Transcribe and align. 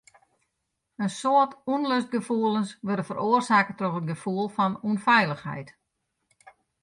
In 1.03 1.09
soad 1.19 1.51
ûnlustgefoelens 1.73 2.69
wurde 2.85 3.03
feroarsake 3.09 3.73
troch 3.79 3.99
it 3.99 4.09
gefoel 4.11 4.47
fan 4.55 4.73
ûnfeilichheid. 4.89 5.67